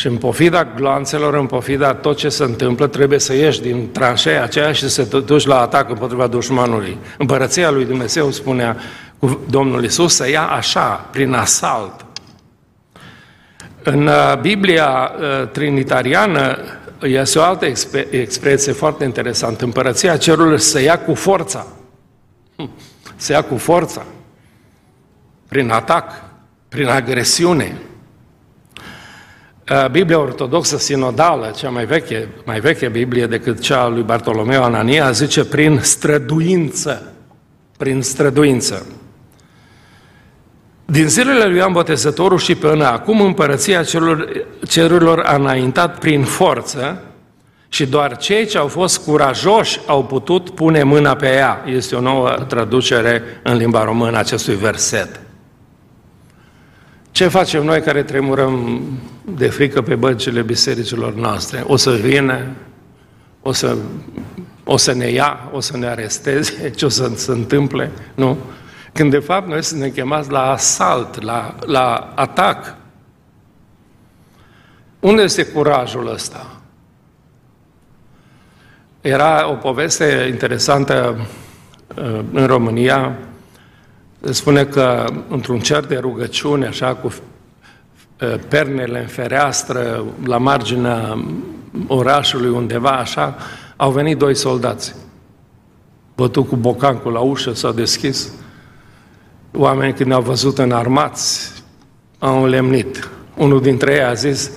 [0.00, 4.42] Și în pofida glanțelor, în pofida tot ce se întâmplă, trebuie să ieși din tranșeia
[4.42, 6.98] aceea și să te duci la atac împotriva dușmanului.
[7.18, 8.76] Împărăția lui Dumnezeu, spunea
[9.18, 12.04] cu Domnul Isus, să ia așa, prin asalt.
[13.82, 16.58] În uh, Biblia uh, trinitariană
[17.02, 17.66] este o altă
[18.10, 19.64] expresie foarte interesantă.
[19.64, 21.66] Împărăția cerului să ia cu forța
[23.16, 24.04] se ia cu forța,
[25.48, 26.12] prin atac,
[26.68, 27.76] prin agresiune.
[29.90, 35.10] Biblia ortodoxă sinodală, cea mai veche, mai veche Biblie decât cea a lui Bartolomeu Anania,
[35.10, 37.12] zice prin străduință,
[37.76, 38.86] prin străduință.
[40.84, 47.02] Din zilele lui Ioan Botezătorul și până acum împărăția cerurilor, cerurilor a înaintat prin forță,
[47.68, 51.64] și doar cei ce au fost curajoși au putut pune mâna pe ea.
[51.66, 55.20] Este o nouă traducere în limba română acestui verset.
[57.20, 58.82] Ce facem noi care tremurăm
[59.24, 61.62] de frică pe băncile bisericilor noastre?
[61.66, 62.46] O să vină,
[63.42, 63.76] o să,
[64.64, 67.90] o să ne ia, o să ne aresteze, ce o să se întâmple?
[68.14, 68.38] Nu?
[68.92, 72.76] Când de fapt noi suntem chemați la asalt, la, la atac.
[75.00, 76.60] Unde este curajul ăsta?
[79.00, 81.26] Era o poveste interesantă
[81.96, 83.18] uh, în România.
[84.20, 91.24] Spune că într-un cer de rugăciune, așa, cu uh, pernele în fereastră, la marginea
[91.86, 93.36] orașului undeva, așa,
[93.76, 94.94] au venit doi soldați.
[96.16, 98.32] Bătut cu bocancul la ușă, s-a deschis.
[99.52, 101.52] oameni când au văzut în armați,
[102.18, 103.08] au înlemnit.
[103.36, 104.50] Unul dintre ei a zis,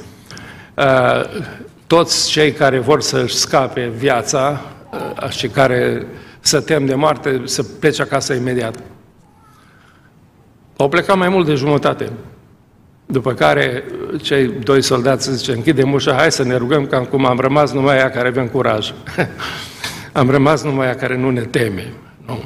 [1.87, 4.61] toți cei care vor să-și scape viața
[5.29, 6.07] și care
[6.39, 8.75] să tem de moarte, să plece acasă imediat.
[10.77, 12.11] Au plecat mai mult de jumătate.
[13.05, 13.83] După care
[14.21, 17.97] cei doi soldați zice, închidem ușa, hai să ne rugăm că acum am rămas numai
[17.97, 18.93] ea care avem curaj.
[20.11, 21.93] am rămas numai ea care nu ne teme.
[22.25, 22.43] Nu,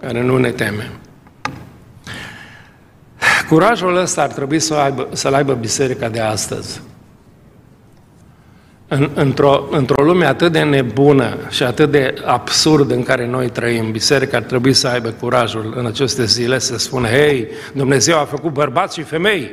[0.00, 0.90] care nu ne teme.
[3.48, 6.80] Curajul ăsta ar trebui să aibă, să-l aibă biserica de astăzi.
[8.94, 13.90] În, într-o, într-o lume atât de nebună și atât de absurd în care noi trăim,
[13.90, 18.52] biserica ar trebui să aibă curajul în aceste zile să spună, hei, Dumnezeu a făcut
[18.52, 19.50] bărbați și femei.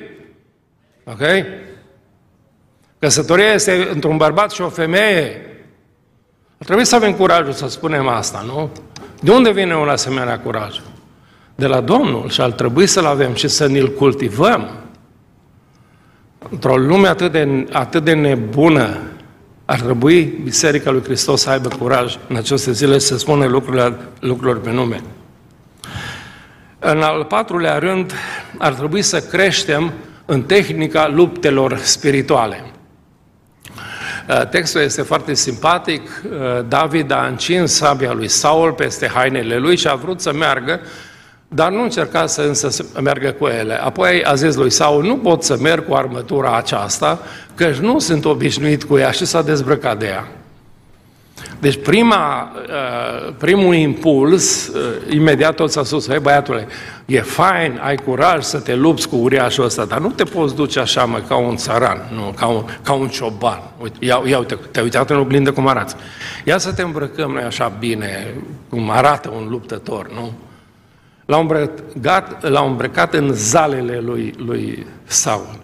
[1.06, 1.22] Ok?
[3.00, 5.42] Căsătoria este într-un bărbat și o femeie.
[6.58, 8.70] Ar trebui să avem curajul să spunem asta, nu?
[9.22, 10.82] De unde vine un asemenea curaj?
[11.56, 14.70] De la Domnul și ar trebui să-l avem și să ne-l cultivăm.
[16.50, 19.00] Într-o lume atât de, atât de nebună,
[19.72, 24.60] ar trebui Biserica lui Hristos să aibă curaj în aceste zile să spună lucrurile, lucrurile
[24.60, 25.02] pe nume.
[26.80, 28.14] În al patrulea rând,
[28.58, 29.94] ar trebui să creștem
[30.26, 32.64] în tehnica luptelor spirituale.
[34.30, 36.02] Uh, textul este foarte simpatic.
[36.02, 40.80] Uh, David a încins sabia lui Saul peste hainele lui și a vrut să meargă,
[41.54, 43.84] dar nu încerca să însă să meargă cu ele.
[43.84, 47.20] Apoi a zis lui Saul, nu pot să merg cu armătura aceasta,
[47.56, 50.28] că nu sunt obișnuit cu ea și s-a dezbrăcat de ea.
[51.60, 56.68] Deci prima, uh, primul impuls, uh, imediat tot s-a spus, hei băiatule,
[57.06, 60.80] e fain, ai curaj să te lupți cu uriașul ăsta, dar nu te poți duce
[60.80, 63.62] așa, mă, ca un țăran, nu, ca un, ca un cioban.
[63.82, 65.96] Uite, ia, ia uite, te-ai uitat în oglindă cum arăți.
[66.46, 68.34] Ia să te îmbrăcăm noi așa bine,
[68.70, 70.34] cum arată un luptător, nu?
[71.32, 75.60] L-au îmbrăcat, l-au îmbrăcat în zalele lui, lui Saul.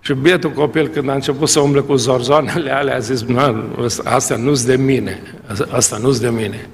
[0.00, 3.64] Și bietul copil, când a început să umble cu zorzoanele alea, a zis, nu,
[4.04, 5.22] astea nu-s de mine,
[5.70, 6.68] asta nu-s de mine.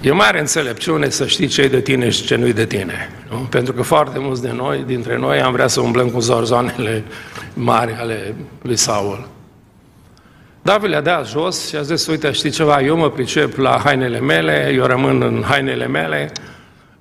[0.00, 3.08] E mare înțelepciune să știi ce e de tine și ce nu e de tine.
[3.30, 3.36] Nu?
[3.36, 7.04] Pentru că foarte mulți de noi, dintre noi, am vrea să umblăm cu zorzoanele
[7.54, 9.28] mari ale lui Saul.
[10.64, 14.20] David le-a dat jos și a zis, uite, știi ceva, eu mă pricep la hainele
[14.20, 16.32] mele, eu rămân în hainele mele,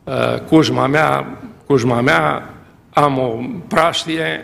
[0.04, 2.50] uh, cujma mea, cujma mea
[2.94, 4.42] am o praștie,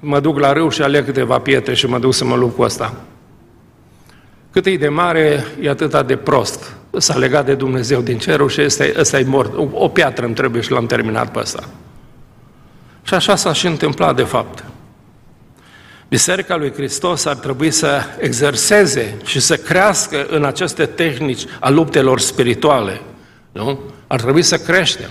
[0.00, 2.62] mă duc la râu și aleg câteva pietre și mă duc să mă lupt cu
[2.62, 2.94] asta.
[4.52, 6.76] Cât e de mare, e atâta de prost.
[6.98, 9.52] S-a legat de Dumnezeu din cerul și ăsta, ăsta e mort.
[9.72, 11.64] O piatră îmi trebuie și l-am terminat pe ăsta.
[13.02, 14.64] Și așa s-a și întâmplat, de fapt.
[16.10, 22.20] Biserica lui Hristos ar trebui să exerseze și să crească în aceste tehnici a luptelor
[22.20, 23.00] spirituale.
[23.52, 23.80] Nu?
[24.06, 25.10] Ar trebui să creștem.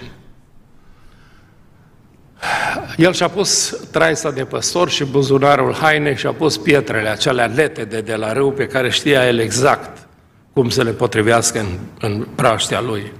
[2.98, 8.02] El și-a pus traisa de păstor și buzunarul haine și a pus pietrele, acelea letede
[8.02, 10.08] de la râu pe care știa el exact
[10.54, 13.12] cum să le potrivească în, în praștea lui.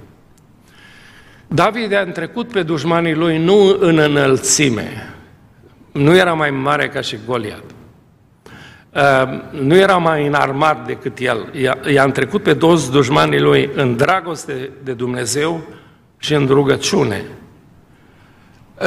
[1.48, 5.14] David a trecut pe dușmanii lui nu în înălțime,
[5.92, 7.64] nu era mai mare ca și Goliat,
[8.92, 11.52] ehm, nu era mai înarmat decât el.
[11.92, 15.60] I-a întrecut pe toți dușmanii lui în dragoste de Dumnezeu
[16.18, 17.24] și în rugăciune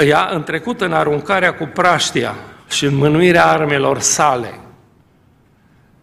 [0.01, 2.35] ea în trecut în aruncarea cu praștia
[2.69, 4.59] și în mânuirea armelor sale.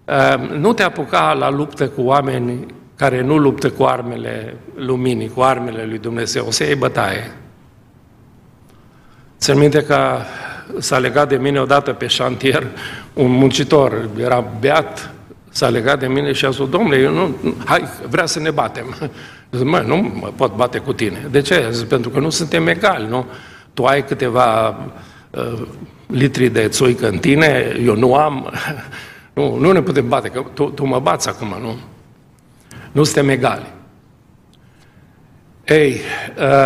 [0.05, 5.41] Ehm, nu te apuca la luptă cu oameni care nu luptă cu armele luminii, cu
[5.41, 7.31] armele lui Dumnezeu, o să iei bătaie.
[9.39, 10.19] Țin minte că
[10.79, 12.67] s-a legat de mine odată pe șantier
[13.13, 15.13] un muncitor, era beat,
[15.51, 18.95] s-a legat de mine și a zis, domnule, eu nu, hai, vrea să ne batem.
[19.53, 21.27] Zic, mă, nu mă pot bate cu tine.
[21.31, 21.69] De ce?
[21.71, 23.27] Zic, pentru că nu suntem egali, nu?
[23.75, 24.69] tu ai câteva
[25.31, 25.63] uh,
[26.07, 28.53] litri de țoică în tine, eu nu am,
[29.35, 31.77] nu, nu ne putem bate, că tu, tu mă bați acum, nu?
[32.93, 33.73] Nu suntem egali.
[35.71, 36.01] Ei,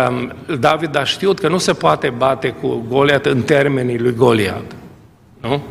[0.09, 4.75] um, David a știut că nu se poate bate cu Goliat în termenii lui Goliat,
[5.41, 5.63] nu?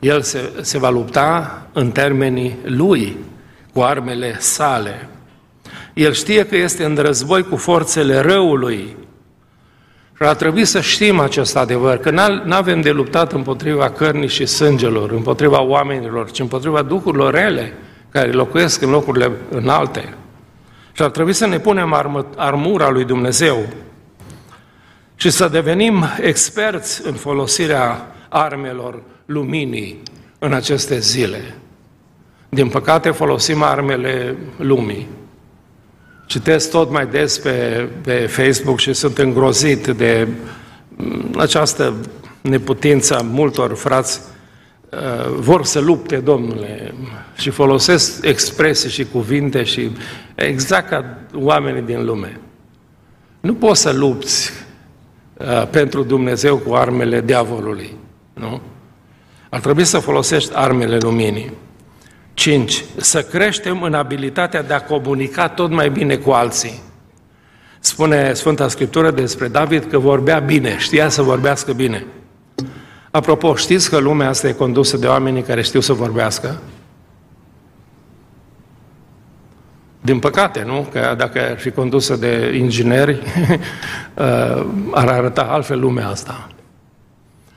[0.00, 3.16] El se, se va lupta în termenii lui,
[3.72, 5.08] cu armele sale.
[5.94, 8.96] El știe că este în război cu forțele răului,
[10.16, 12.10] și ar trebui să știm acest adevăr, că
[12.44, 17.72] nu avem de luptat împotriva cărnii și sângelor, împotriva oamenilor, ci împotriva duhurilor rele
[18.10, 20.14] care locuiesc în locurile înalte.
[20.96, 23.66] Și ar trebui să ne punem armă, armura lui Dumnezeu
[25.14, 30.02] și să devenim experți în folosirea armelor luminii
[30.38, 31.54] în aceste zile.
[32.48, 35.08] Din păcate folosim armele lumii.
[36.26, 40.28] citesc tot mai des pe, pe Facebook și sunt îngrozit de
[40.88, 41.94] mm, această
[42.40, 44.35] neputință a multor frați uh,
[45.36, 46.94] vor să lupte, domnule,
[47.36, 49.90] și folosesc expresii și cuvinte și
[50.34, 52.40] exact ca oamenii din lume.
[53.40, 54.50] Nu poți să lupți
[55.36, 57.96] uh, pentru Dumnezeu cu armele diavolului,
[58.32, 58.60] nu?
[59.48, 61.52] Ar trebui să folosești armele luminii.
[62.34, 62.84] 5.
[62.96, 66.80] Să creștem în abilitatea de a comunica tot mai bine cu alții.
[67.80, 72.06] Spune Sfânta Scriptură despre David că vorbea bine, știa să vorbească bine.
[73.16, 76.60] Apropo, știți că lumea asta e condusă de oamenii care știu să vorbească?
[80.00, 80.86] Din păcate, nu?
[80.92, 83.12] Că dacă ar fi condusă de ingineri,
[84.14, 86.48] uh, ar arăta altfel lumea asta.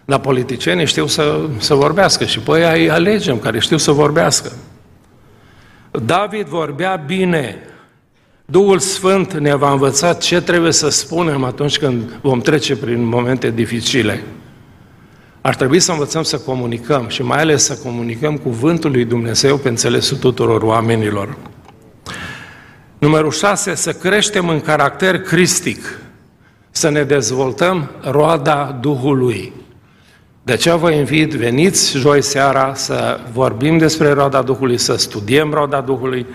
[0.05, 4.51] Dar politicienii știu să, să vorbească și pe aia îi alegem care știu să vorbească.
[5.91, 7.57] David vorbea bine.
[8.45, 13.49] Duhul Sfânt ne va învăța ce trebuie să spunem atunci când vom trece prin momente
[13.49, 14.23] dificile.
[15.49, 19.69] Ar trebui să învățăm să comunicăm și mai ales să comunicăm cuvântul lui Dumnezeu pe
[19.69, 21.37] înțelesul tuturor oamenilor.
[22.97, 23.75] Numărul 6.
[23.75, 25.99] Să creștem în caracter cristic,
[26.71, 29.53] să ne dezvoltăm roada Duhului.
[30.43, 35.81] De aceea vă invit, veniți joi seara să vorbim despre roada Duhului, să studiem roada
[35.81, 36.25] Duhului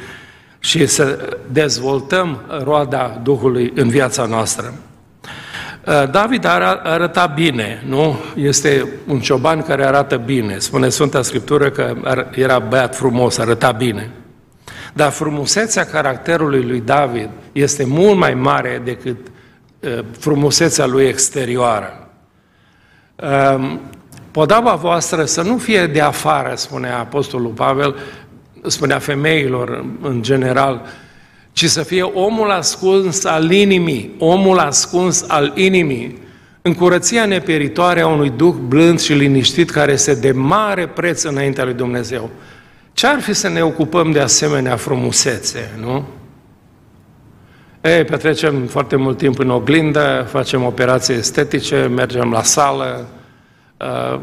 [0.59, 4.75] și să dezvoltăm roada Duhului în viața noastră.
[5.87, 6.45] Uh, David
[6.83, 8.17] arăta bine, nu?
[8.35, 10.59] Este un cioban care arată bine.
[10.59, 11.95] Spune Sfânta Scriptură că
[12.35, 14.11] era băiat frumos, arăta bine.
[14.93, 19.17] Dar frumusețea caracterului lui David este mult mai mare decât
[19.81, 22.09] uh, frumusețea lui exterioară.
[23.57, 23.81] Um,
[24.35, 27.97] Podaba voastră să nu fie de afară, spunea Apostolul Pavel,
[28.67, 30.87] spunea femeilor în general,
[31.55, 36.19] ci să fie omul ascuns al inimii, omul ascuns al inimii,
[36.63, 41.65] în curăția neperitoare a unui duh blând și liniștit care este de mare preț înaintea
[41.65, 42.31] lui Dumnezeu.
[42.93, 46.05] Ce ar fi să ne ocupăm de asemenea frumusețe, nu?
[47.81, 53.09] Ei, petrecem foarte mult timp în oglindă, facem operații estetice, mergem la sală,
[53.77, 54.21] Uh,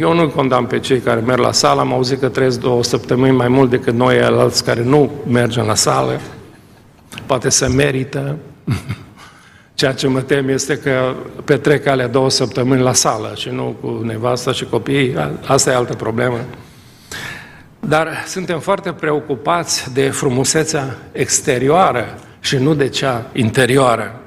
[0.00, 3.36] eu nu condamn pe cei care merg la sală, am auzit că trăiesc două săptămâni
[3.36, 6.20] mai mult decât noi alți care nu mergem la sală.
[7.26, 8.36] Poate să merită.
[9.74, 14.00] Ceea ce mă tem este că petrec alea două săptămâni la sală și nu cu
[14.04, 15.16] nevasta și copiii.
[15.46, 16.38] Asta e altă problemă.
[17.80, 24.20] Dar suntem foarte preocupați de frumusețea exterioară și nu de cea interioară.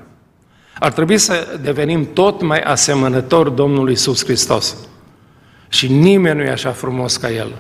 [0.80, 4.76] Ar trebui să devenim tot mai asemănători Domnului Iisus Hristos.
[5.70, 7.52] Și nimeni nu e așa frumos ca El.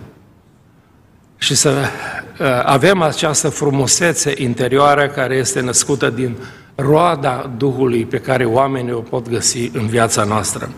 [1.38, 6.38] Și să uh, avem această frumusețe interioară care este născută din
[6.75, 10.69] roada Duhului pe care oamenii o pot găsi în viața noastră.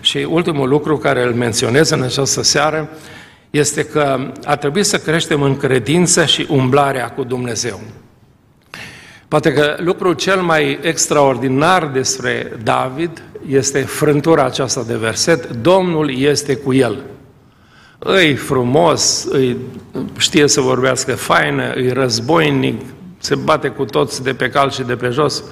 [0.00, 2.88] Și ultimul lucru care îl menționez în această seară
[3.50, 7.80] este că ar trebui să creștem în credință și umblarea cu Dumnezeu.
[9.28, 16.56] Poate că lucrul cel mai extraordinar despre David este frântura aceasta de verset, Domnul este
[16.56, 17.04] cu el.
[17.98, 19.56] Îi frumos, îi
[20.16, 22.80] știe să vorbească faină, îi războinic,
[23.18, 25.44] se bate cu toți de pe cal și de pe jos.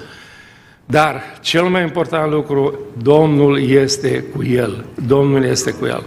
[0.85, 4.85] Dar cel mai important lucru, Domnul este cu el.
[5.07, 6.03] Domnul este cu el.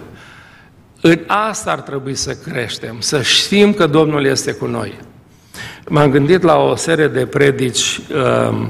[1.01, 4.95] În asta ar trebui să creștem, să știm că Domnul este cu noi.
[5.89, 8.67] M-am gândit la o serie de predici uh,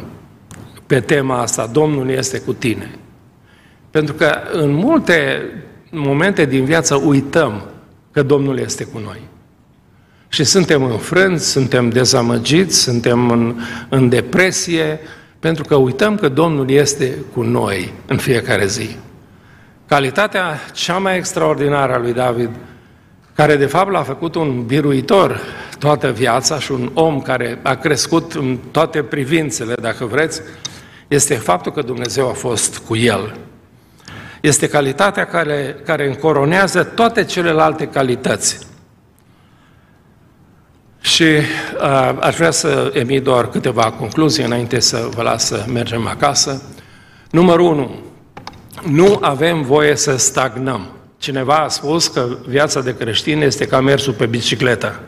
[0.87, 2.91] pe tema asta, Domnul este cu tine.
[3.91, 5.43] Pentru că în multe
[5.91, 7.63] momente din viață uităm
[8.13, 9.21] că Domnul este cu noi.
[10.29, 15.01] Și suntem înfrânți, suntem dezamăgiți, suntem în, în depresie,
[15.41, 18.97] pentru că uităm că Domnul este cu noi în fiecare zi.
[19.87, 22.51] Calitatea cea mai extraordinară a lui David
[23.35, 25.41] care de fapt l-a făcut un biruitor
[25.79, 30.41] toată viața și un om care a crescut în toate privințele, dacă vreți,
[31.09, 33.37] este faptul că Dumnezeu a fost cu el.
[34.41, 38.67] Este calitatea care, care încoronează toate celelalte calități.
[41.01, 46.07] Și uh, aș vrea să emit doar câteva concluzii înainte să vă las să mergem
[46.07, 46.63] acasă.
[47.31, 47.91] Numărul 1.
[48.91, 50.87] Nu avem voie să stagnăm.
[51.19, 55.01] Cineva a spus că viața de creștin este ca mersul pe bicicletă.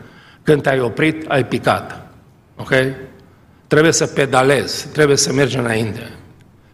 [0.43, 2.07] Când te-ai oprit, ai picat.
[2.55, 2.71] Ok?
[3.67, 6.11] Trebuie să pedalezi, trebuie să mergi înainte.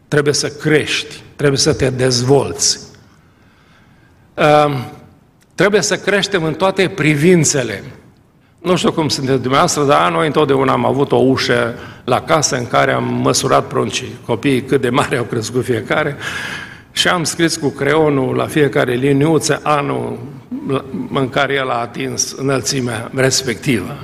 [0.08, 2.80] Trebuie să crești, trebuie să te dezvolți.
[4.34, 4.86] Uh,
[5.56, 7.84] trebuie să creștem în toate privințele.
[8.62, 11.74] Nu știu cum sunteți dumneavoastră, dar noi întotdeauna am avut o ușă
[12.04, 16.16] la casă în care am măsurat pruncii, copiii cât de mari au crescut fiecare
[16.92, 20.20] și am scris cu creionul la fiecare liniuță anul
[21.14, 23.98] în care el a atins înălțimea respectivă.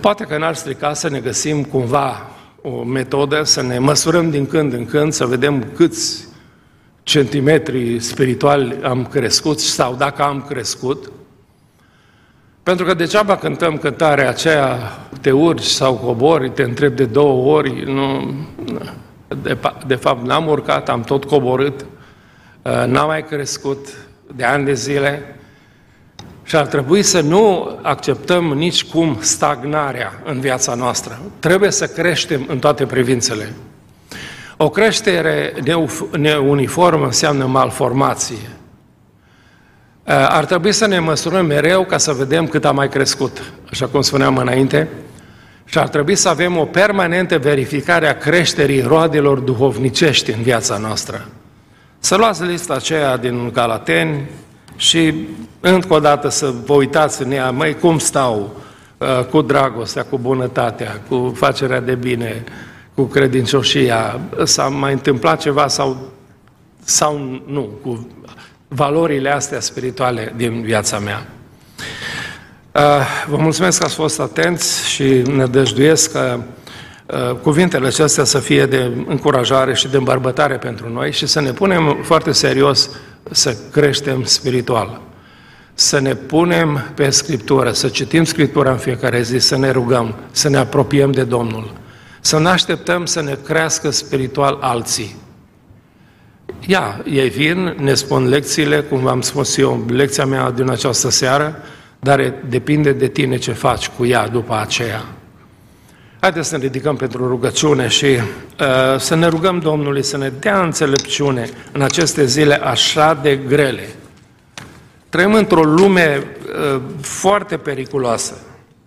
[0.00, 2.30] Poate că n-ar strica să ne găsim cumva
[2.62, 6.28] o metodă să ne măsurăm din când în când, să vedem câți
[7.02, 11.12] centimetri spirituali am crescut sau dacă am crescut,
[12.62, 14.78] pentru că degeaba cântăm cântarea aceea,
[15.20, 18.34] te urci sau cobori, te întreb de două ori, nu,
[19.42, 21.86] de, de fapt n-am urcat, am tot coborât,
[22.62, 23.86] uh, n-am mai crescut
[24.36, 25.36] de ani de zile
[26.52, 31.20] și ar trebui să nu acceptăm nici cum stagnarea în viața noastră.
[31.38, 33.52] Trebuie să creștem în toate privințele.
[34.56, 35.54] O creștere
[36.18, 38.36] neuniformă înseamnă malformație.
[38.36, 43.86] Uh, ar trebui să ne măsurăm mereu ca să vedem cât a mai crescut, așa
[43.86, 44.88] cum spuneam înainte,
[45.64, 51.28] și ar trebui să avem o permanentă verificare a creșterii roadelor duhovnicești în viața noastră.
[51.98, 54.28] Să luați lista aceea din Galateni
[54.76, 55.14] și
[55.60, 58.56] încă o dată să vă uitați în ea, măi, cum stau
[58.98, 62.44] uh, cu dragostea, cu bunătatea, cu facerea de bine,
[62.94, 66.12] cu credincioșia, s-a mai întâmplat ceva sau,
[66.84, 68.06] sau nu, cu
[68.68, 71.26] valorile astea spirituale din viața mea.
[72.72, 72.80] Uh,
[73.28, 76.40] vă mulțumesc că ați fost atenți și ne dăjduiesc că
[77.06, 81.52] uh, cuvintele acestea să fie de încurajare și de îmbărbătare pentru noi și să ne
[81.52, 82.90] punem foarte serios
[83.30, 85.00] să creștem spiritual.
[85.74, 90.48] Să ne punem pe Scriptură, să citim Scriptura în fiecare zi, să ne rugăm, să
[90.48, 91.72] ne apropiem de Domnul.
[92.20, 95.16] Să ne așteptăm să ne crească spiritual alții.
[96.66, 101.56] Ia, ei vin, ne spun lecțiile, cum v-am spus eu, lecția mea din această seară,
[102.00, 105.04] dar depinde de tine ce faci cu ea după aceea.
[106.22, 110.62] Haideți să ne ridicăm pentru rugăciune și uh, să ne rugăm Domnului să ne dea
[110.62, 113.88] înțelepciune în aceste zile așa de grele.
[115.08, 116.26] Trăim într-o lume
[116.74, 118.34] uh, foarte periculoasă.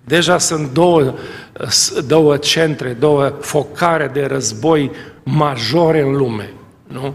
[0.03, 4.91] Deja sunt două, uh, două centre, două focare de război
[5.23, 6.53] majore în lume.
[6.87, 7.13] Nu?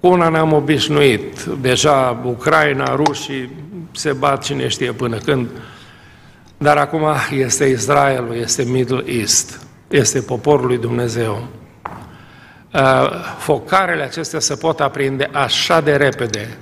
[0.00, 1.42] Cu una ne-am obișnuit.
[1.42, 3.50] Deja Ucraina, rușii
[3.92, 5.48] se bat cine știe până când.
[6.62, 11.46] Dar acum este Israelul, este Middle East, este poporul lui Dumnezeu.
[12.74, 16.58] Uh, focarele acestea se pot aprinde așa de repede.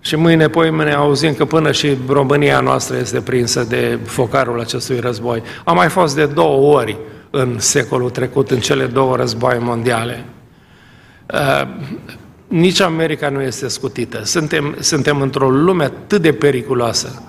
[0.00, 5.42] Și mâine, poimene, auzim că până și România noastră este prinsă de focarul acestui război.
[5.64, 6.98] A mai fost de două ori
[7.30, 10.24] în secolul trecut, în cele două războaie mondiale.
[11.34, 11.68] Uh,
[12.48, 14.24] nici America nu este scutită.
[14.24, 17.22] Suntem, suntem într-o lume atât de periculoasă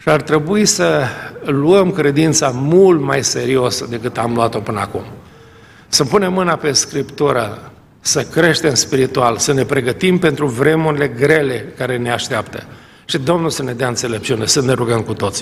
[0.00, 1.04] și ar trebui să
[1.44, 5.04] luăm credința mult mai serios decât am luat-o până acum.
[5.88, 11.96] Să punem mâna pe Scriptură, să creștem spiritual, să ne pregătim pentru vremurile grele care
[11.96, 12.62] ne așteaptă.
[13.04, 15.38] Și Domnul să ne dea înțelepciune, să ne rugăm cu toții.